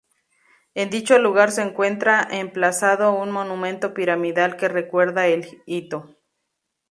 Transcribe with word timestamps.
En 0.73 0.89
dicho 0.89 1.19
lugar 1.19 1.51
se 1.51 1.61
encuentra 1.61 2.27
emplazado 2.31 3.13
un 3.13 3.29
monumento 3.29 3.93
piramidal 3.93 4.57
que 4.57 4.67
recuerda 4.67 5.27
el 5.27 5.61
hito. 5.67 6.15